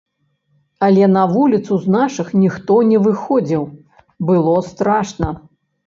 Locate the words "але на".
0.87-1.25